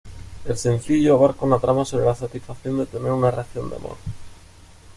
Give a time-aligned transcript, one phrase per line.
[0.45, 3.97] El sencillo abarca una trama sobre la satisfacción de tener una reacción de amor.